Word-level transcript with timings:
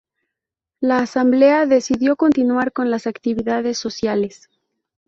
La 0.79 0.97
asamblea 0.97 1.67
decidió 1.67 2.15
continuar 2.15 2.71
con 2.73 2.89
las 2.89 3.05
actividades 3.05 3.77
sociales. 3.77 4.49